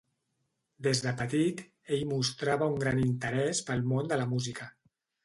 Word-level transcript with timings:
Des 0.85 1.01
de 1.07 1.11
petit, 1.19 1.61
ell 1.97 2.05
mostrava 2.13 2.71
un 2.77 2.79
gran 2.85 3.03
interès 3.03 3.61
pel 3.69 3.85
món 3.93 4.11
de 4.15 4.19
la 4.23 4.27
música. 4.33 4.73